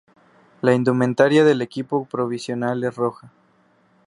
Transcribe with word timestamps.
La 0.61 0.73
indumentaria 0.73 1.43
del 1.43 1.61
equipo 1.61 2.05
provincial 2.05 2.83
es 2.83 2.95
roja. 2.95 3.31